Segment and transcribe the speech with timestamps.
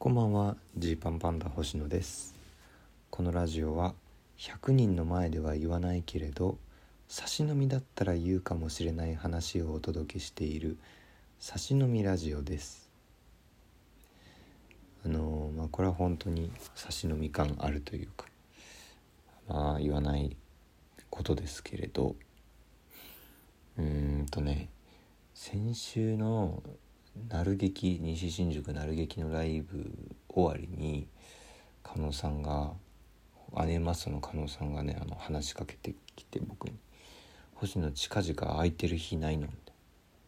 [0.00, 0.56] こんばんは。
[0.78, 2.34] ジーパンパンダ星野です。
[3.10, 3.92] このラジオは
[4.38, 6.56] 100人の前では言わないけれど
[7.06, 10.78] 差し飲みだったら言うかもしれない話をお届けしている
[11.38, 12.88] 差し飲みラジオです。
[15.04, 18.24] あのまあこれは本当に差し飲み感あるというか
[19.50, 20.34] まあ言わない
[21.10, 22.16] ことですけれど。
[23.76, 24.70] うーんとね
[25.34, 26.62] 先週の
[27.16, 29.90] 鳴劇西新宿鳴劇のライブ
[30.28, 31.06] 終わりに
[31.82, 32.72] 加納さんが
[33.66, 36.74] 姉マスの加納さんがねあの話しかけてきて僕に
[37.54, 39.74] 「星野近々空いてる日ないの?」みたい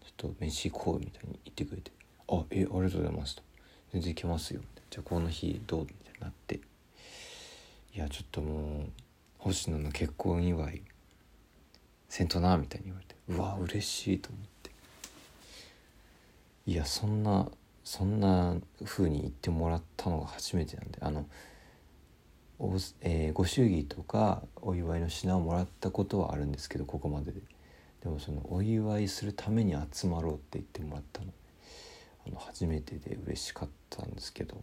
[0.00, 1.92] な「ちょっと飯行こう」みたいに言ってくれて
[2.28, 3.42] 「あえありがとうございます」と
[3.92, 6.60] 「全然行けますよ」みたいな「じゃあこの日どう?」みたいになって
[7.94, 8.92] 「いやちょっともう
[9.38, 10.82] 星野の結婚祝い
[12.08, 14.59] せんとな」みたいに言われてうわ嬉しいと思って。
[16.66, 17.48] いやそんな
[17.84, 21.26] そんな風に言ってもらったのが初めてなんであの
[22.58, 27.40] お、えー、ご祝儀とかお祝いの品をもらったことはあるんですけどここまでで。
[28.02, 31.26] でもそのお祝いするために集まろうって言ってもらったの。
[32.26, 34.62] あの初めてで嬉しかったんですけど。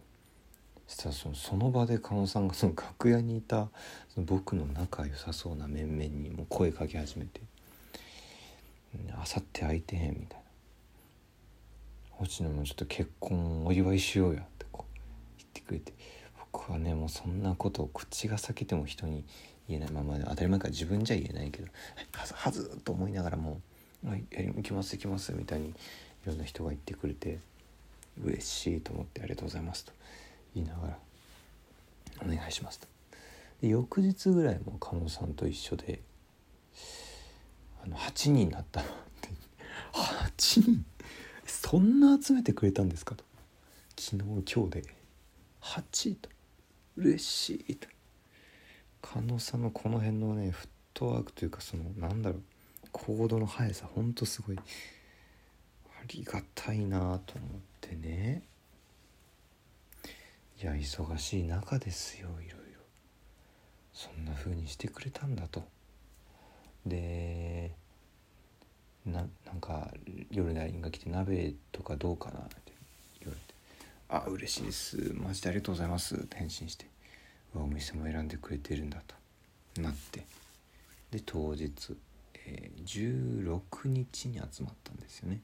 [0.88, 3.68] そしたらそのその場で狩野さんがその楽屋にいた
[4.08, 7.42] その僕の仲良さそうな面々にも声かけ始めて
[9.14, 10.47] 「あさって空いてへん」みたいな。
[12.18, 14.98] 星野もちょっと結婚お祝いしようやってこう
[15.38, 15.92] 言ってくれて
[16.52, 19.24] 僕はねもうそんなことを口が裂けても人に
[19.68, 21.68] 言えないまま当たり前から自分じゃ言えないけど
[22.12, 23.60] はずはずと思いながらも
[24.04, 25.74] 「はい行きます行きます」みたいにい
[26.24, 27.38] ろんな人が言ってくれて
[28.20, 29.92] 嬉しいと思って「ありがとうございます」と
[30.56, 30.98] 言いながら
[32.26, 32.88] 「お願いします」と。
[33.60, 36.00] で翌日ぐらいも加納さんと一緒で
[37.84, 38.84] 「あの8人になった」っ
[39.20, 39.28] て
[39.92, 40.84] 8人？
[41.60, 43.24] そんな集めてくれたんですかと。
[43.98, 44.84] 昨日今日で。
[45.60, 46.30] 8位と。
[46.96, 47.88] 嬉しいと。
[49.02, 52.42] 加納さんのこの辺のねフットワークというかそのなんだろう。
[52.92, 54.56] 行動の速さほんとすごい。
[54.56, 54.62] あ
[56.06, 58.44] りがたいなと思ってね。
[60.62, 62.80] いや忙しい中ですよいろいろ。
[63.92, 65.64] そんな風にしてくれたんだと。
[66.86, 67.72] で
[69.06, 69.90] ななんか
[70.30, 72.72] 夜 LINE が来て鍋とかどうかなって
[73.20, 73.54] 言われて
[74.08, 75.14] 「あ嬉しいです。
[75.14, 76.86] マジでありがとうございます」って返信して。
[77.54, 79.80] お店も選んでくれてるんだと。
[79.80, 80.26] なって。
[81.10, 81.96] で当日、
[82.46, 85.40] えー、16日に集まったんですよね。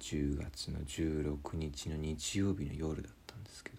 [0.00, 3.78] 10月の16日の日曜日の夜だったんですけど。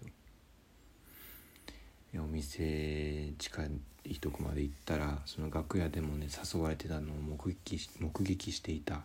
[2.18, 3.62] お店近
[4.04, 9.02] いとこまで行ったらその楽屋でもね誘われてたのを目撃し目撃していた、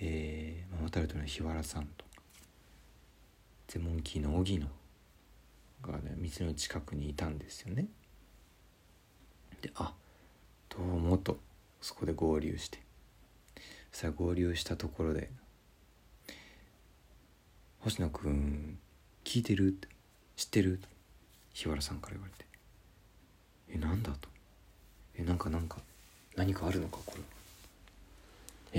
[0.00, 2.04] えー、ママタルトの日原さんと
[3.68, 4.66] ゼモンキーの荻野
[5.82, 7.86] がね店の近くにいたんですよね。
[9.62, 9.92] であ
[10.68, 11.38] どうもと
[11.80, 12.78] そこで合流して
[13.92, 15.30] さあ合流したところで
[17.80, 18.78] 「星野くん
[19.24, 19.88] 聞いてる?」って
[20.36, 20.80] 「知ってる?」
[21.54, 22.45] 日原さんから言われて
[23.68, 24.28] 「えなんだ?」と
[25.16, 25.80] 「えなんかなんか
[26.36, 27.22] 何かあるのかこれ」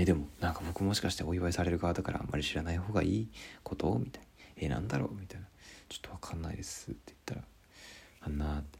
[0.02, 3.28] えでもなんか僕もしかしてお祝いされる側だからあんまり知らない方がいい
[3.62, 3.98] こと？
[3.98, 5.46] みたいな「えなんだろう?」みたいな
[5.88, 7.44] 「ちょっと分かんないです」って言ったら
[8.22, 8.78] 「あんな」って。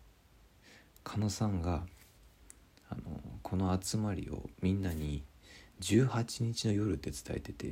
[1.04, 1.86] 狩野さんが
[2.90, 5.22] あのこの集まりをみんなに
[5.80, 7.68] 18日の夜って伝えてて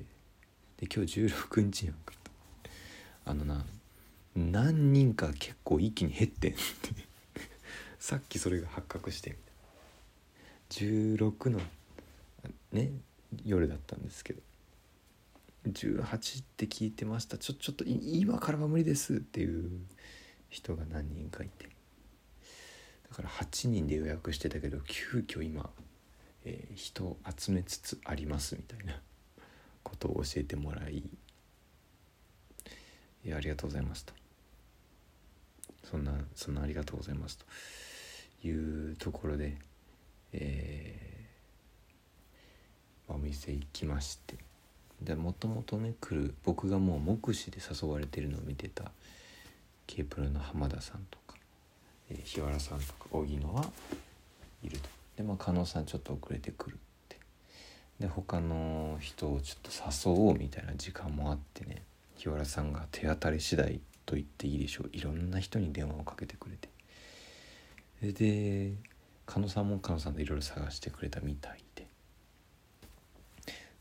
[0.79, 2.31] で今日16日やんかと
[3.27, 3.67] あのな
[4.35, 7.06] 何人か結構一気に減ってんって。
[8.07, 9.37] さっきそれが発覚して
[10.71, 11.59] 16の
[12.71, 12.93] ね
[13.45, 14.43] 夜だったんですけど。
[15.67, 17.37] 18って聞いてました。
[17.37, 19.69] ちょちょっと今からは無理ですっていう
[20.51, 21.65] 人が何人かいて。
[23.11, 25.69] だから8人で予約してたけど急遽今、
[26.45, 29.01] えー、人を集めつつありますみたいな。
[29.83, 30.99] ことを教えてもらい。
[30.99, 31.11] い
[33.25, 34.13] やありがとうございますと
[35.91, 37.45] そんなそんなありがとうございますと
[38.45, 39.57] いうところで、
[40.33, 44.37] えー、お店行きまして。
[45.03, 48.91] でもともとね来る僕がもう目視で誘われてるのを見てた
[49.87, 51.37] K プロの浜田さんとか、
[52.11, 53.67] えー、日原さんとか荻野は
[54.63, 54.89] いると。
[55.17, 56.77] でまあ加納さんちょっと遅れてくるっ
[57.09, 57.19] て。
[58.01, 61.83] で他の人をちょっと誘おうみたいな時間もあってね
[62.17, 64.91] 日原さんが手当たり次第と言っていいでしょう。
[64.93, 66.69] いろんな人に電話をかけてくれて。
[68.03, 68.73] で
[69.25, 71.87] 狩野さんも狩野さんでいろいろ探してくれたみたいで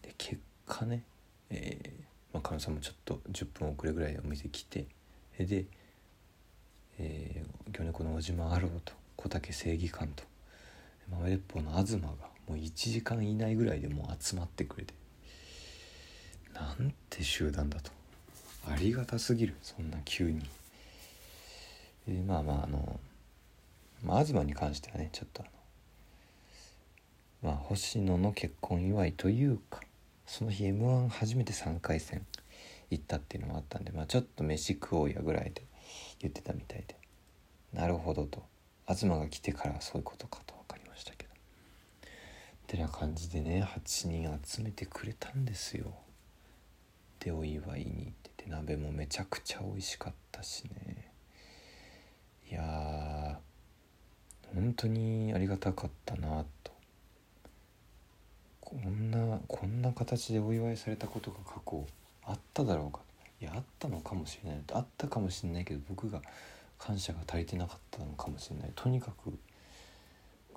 [0.02, 1.04] で結果ね、
[1.50, 1.90] えー
[2.34, 4.86] まあ、狩野さんもちょっと10分遅れぐらいでお店来て
[5.38, 5.66] で
[6.98, 10.24] えー、魚猫の小島アローと小竹正義感と
[11.12, 12.16] 豆鉄砲の東がも
[12.50, 14.94] う1時間以内ぐらいでもう集まってくれて
[16.54, 17.92] なんて集団だと
[18.70, 20.42] ありがたすぎるそんな急に。
[22.08, 23.00] でまあまああの、
[24.06, 25.42] まあ、東に関してはねちょっと。
[25.42, 25.46] あ
[27.46, 29.82] のまあ星野の結婚祝いというか
[30.26, 32.26] その日 m 1初めて3回戦
[32.90, 35.64] 行ったっていうのもあったんで、まあ、ちょっと飯食おうやぐらいで
[36.20, 36.96] 言ってたみたいで。
[37.74, 38.44] なるほどと。
[38.88, 41.34] 東が来てからそういうことかと分かりましたけど。
[41.34, 41.36] っ
[42.68, 45.94] てな感じでね8人集めてくれたんですよ。
[47.20, 51.12] でお祝いに行ってて鍋もめちゃくちゃ美味しかったしね。
[52.50, 52.62] いや
[54.56, 56.72] 本当にありがたかったなと。
[58.62, 61.86] こんなこんな形でお祝いされたことが過去
[62.24, 63.02] あっただろうか。
[63.42, 64.60] いやあったのかもしれない。
[64.74, 66.22] あったかもしれないけど僕が
[66.80, 68.72] 感謝が足りてなかったのかもしれない。
[68.76, 69.38] とにかく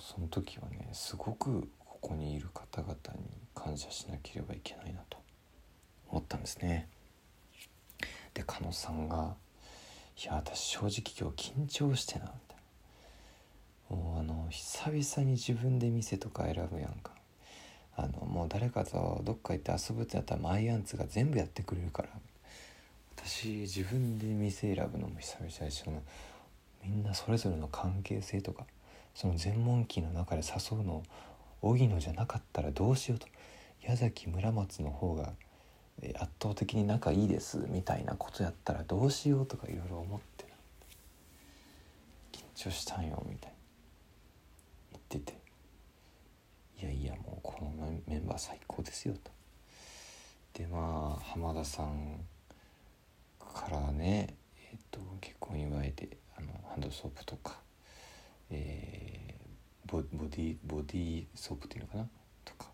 [0.00, 5.18] その時はねすごくここにいる方々に感謝しなければいけないなと。
[6.10, 6.88] 思ったんですね。
[8.32, 9.34] で狩野さんが
[10.22, 12.57] 「いや私正直今日緊張してな」みたいな。
[13.88, 17.12] もうあの久々に自分で店とか選ぶやんか。
[17.96, 22.08] あのもう誰かとどっか行って遊ぶってなったらマイアンツが全部やってくれるから。
[23.16, 26.00] 私自分で店選ぶのも久々でしの
[26.84, 28.64] みんなそれぞれの関係性とか
[29.14, 31.02] その全問記の中で誘うの
[31.60, 33.26] 荻野じゃなかったらどうしようと。
[33.82, 35.32] 矢崎村松の方が
[36.16, 40.44] 圧倒的に仲いいですみたいなことやったらどうしようとかいろいろ思って
[42.32, 43.57] 緊張したんよみたいに言
[45.16, 45.38] ってて。
[46.80, 49.32] いやいやもうこのメンバー最高ですよと。
[50.52, 52.20] でまあ浜田さん
[53.40, 54.36] からね、
[54.70, 57.58] えーと、結婚祝いであのハンドソープとか、
[58.50, 62.08] えー、ボボディボディソープっていうのかな？
[62.44, 62.70] とか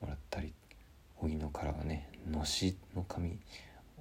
[0.00, 0.54] もらったり
[1.20, 3.38] 荻野からはねのしの紙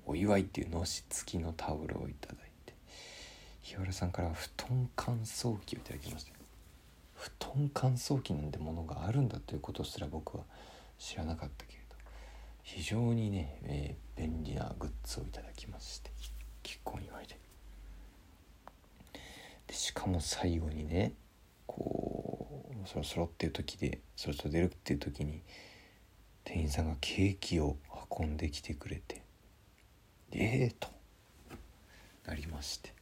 [0.05, 2.73] お祝いっていうのし付きのタオルをいただいて
[3.61, 6.42] 日原さんからは布団乾燥機をいただきました。
[7.23, 10.43] 布団乾燥機なんてものがあるんだということすら僕は
[10.99, 11.95] 知らなかったけれど。
[12.63, 16.11] 非常にね、えー、便利なグッズをいただきまして
[16.63, 17.39] 結婚祝いで。
[19.67, 21.13] でしかも最後にね
[21.65, 25.41] こうそろそろっていう時でそろそろ出るっていう時に
[26.43, 27.77] 店員さんがケーキを
[28.19, 29.23] 運んできてくれて
[30.33, 30.89] ええー、と
[32.25, 32.93] なりまして。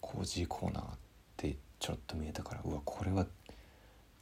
[0.00, 0.98] コージーコーナーっ
[1.36, 3.26] てちょっと見えたからうわこれは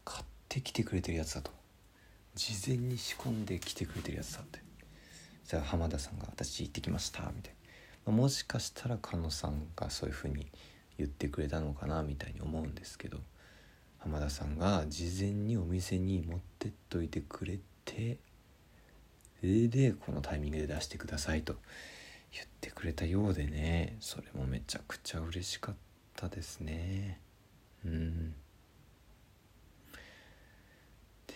[0.03, 1.51] 買ってきてくれてるやつだと。
[2.35, 4.61] 事前に仕込んできてくれてるやつだって。
[5.45, 7.53] じゃあ浜田さんが「私行ってきました」みたい
[8.07, 10.51] な、まあ、もしかしたら菅野さんがそういうふうに
[10.97, 13.19] 言ってくれたのかなみたいに思うんですけど
[13.99, 18.19] 浜田さんが事前にお店に持ってっといてくれて
[19.41, 21.57] それでこのタイミングで出してくださいと
[22.33, 25.75] 言ってくれたようでねそれもめちゃくちゃ嬉しかっ
[26.15, 27.21] たですね。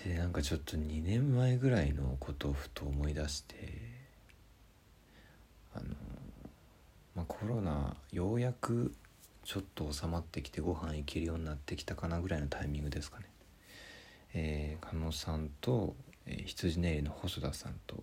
[0.04, 3.54] でなんかちょっと2年前ぐらいのことをふと思い出して
[5.74, 5.86] あの、
[7.16, 8.92] まあ、コロナようやく
[9.44, 13.26] ちょっと収まってきてご飯行けるようになってきたかなぐらいのタイミングですかね。
[14.34, 15.94] えー、加納さんと、
[16.26, 18.02] えー、羊ネイルの細田さんと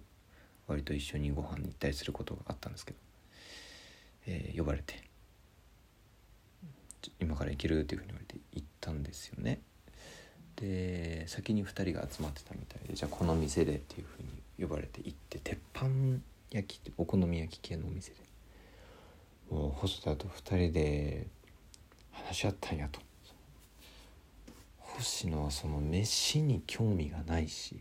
[0.68, 2.98] 割と一緒にご飯に行ったりすることがあったんですけど、
[4.28, 5.11] えー、呼ばれて
[7.20, 9.62] 今から行けるっていうふうに言われて行ったんですよね。
[10.56, 14.30] で先に2人が集まってたみたいでじゃあこの店でっていうふうに
[14.68, 15.88] 呼ばれて行って鉄板
[16.52, 18.18] 焼きってお好み焼き系のお店で。
[19.50, 21.28] もう細田と2人で
[22.12, 23.02] 話し合ったんやと。
[24.80, 27.80] 星野はその飯に興味がないし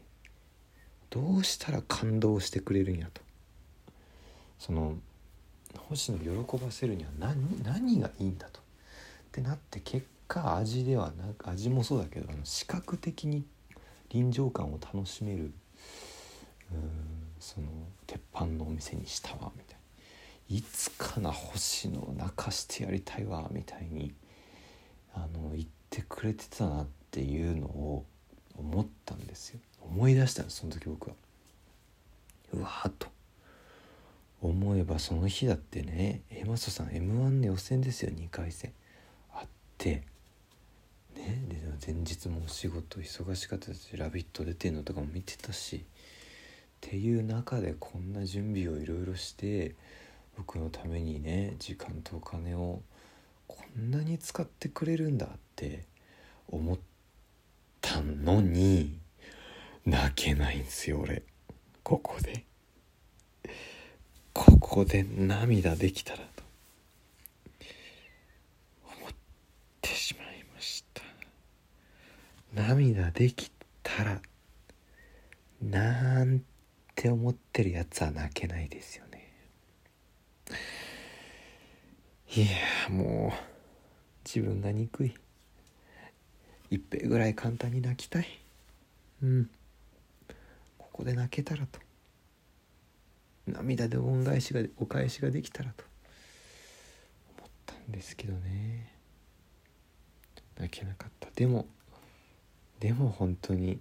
[1.11, 3.21] どうしたら感動してくれるんやと。
[4.59, 4.97] その
[5.89, 8.60] 星野喜ばせるには何何がいいんだと。
[9.31, 13.45] ってなって結果味ではなく味もそうだけどあの視覚的に
[14.09, 15.53] 臨場感を楽しめる
[16.73, 16.81] うん
[17.39, 17.69] その
[18.09, 19.81] 鉄板のお店にしたわみたいな。
[20.57, 24.13] いつかな星野泣かしてやりたいわみたいに
[25.15, 28.05] あの言ってくれてたなっていうのを
[28.59, 29.61] 思ったんですよ。
[29.81, 31.15] 思い出したんですその時僕は。
[32.53, 33.07] うわーと。
[34.43, 38.73] 思えばその日だってねエマソさん m 1の予選ですよ2回戦。
[39.89, 40.05] ね
[41.17, 45.83] で前日もお仕事忙しかったし「ラビット!」出てんのとかも見てたしっ
[46.81, 49.75] ていう中でこんな準備をいろいろして
[50.37, 52.83] 僕のためにね時間とお金を
[53.47, 55.85] こんなに使ってくれるんだって
[56.49, 56.79] 思っ
[57.81, 58.99] たのに
[59.85, 61.23] 泣けないんすよ俺
[61.83, 62.45] ここで
[64.33, 66.43] ここで涙できたらと
[68.87, 69.11] 思っ
[69.83, 71.03] てしまいました
[72.53, 73.51] 涙でき
[73.83, 74.21] たら
[75.63, 76.43] なん
[76.95, 79.33] て思ってるやつは泣けないですよね。
[82.35, 82.47] いや
[82.89, 83.39] もう
[84.25, 85.15] 自分が憎い。
[86.71, 88.27] 一平ぐらい簡単に泣きたい。
[89.23, 89.51] うん。
[90.79, 91.81] ここで泣けたらと。
[93.47, 95.85] 涙で恩返しがお返しができたらと。
[97.39, 98.95] 思ったんですけどね。
[100.59, 101.29] 泣けなかった。
[101.35, 101.67] でも
[102.81, 103.79] でも本当に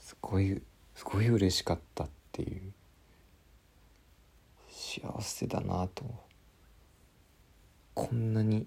[0.00, 0.60] すごい
[0.94, 2.72] すごい嬉しかったっていう
[4.68, 6.04] 幸せだなと
[7.94, 8.66] こんなに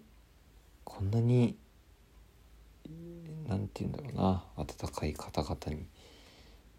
[0.85, 1.55] こんなに
[3.47, 5.85] 何て言うんだろうな温かい方々に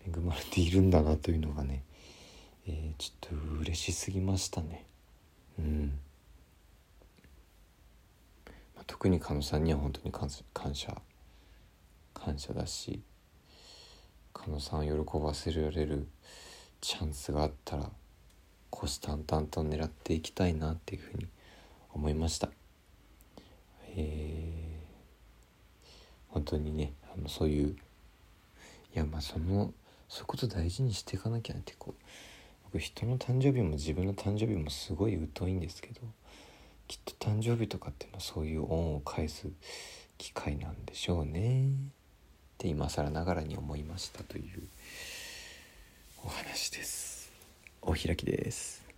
[0.06, 1.82] 恵まれているんだなというのがね、
[2.66, 4.86] えー、ちょっと嬉しすぎましたね。
[5.58, 5.98] うん、
[8.86, 10.96] 特に狩野さんには本当に感謝
[12.24, 13.00] 感謝だし
[14.32, 16.06] 狩野さんを喜ばせられる
[16.80, 17.90] チャンスがあったら
[18.70, 21.26] 虎視眈々と狙っていきたいなっていうふうに
[21.92, 22.48] 思いました。
[23.96, 27.76] えー、本当にねあのそういう
[28.94, 29.72] いやまあその
[30.08, 32.02] そういうこと大事にしていかなきゃってこう
[32.72, 36.00] 僕人の誕生日も自分の誕生日もすごい疎いんですけど
[36.86, 39.48] きっと誕生日とかっていうのはそういう恩を返す
[40.18, 41.72] 機会なんでしょうね
[42.60, 44.68] って今更ながらに思いましたという
[46.22, 47.32] お話です。
[47.80, 48.89] お開きです。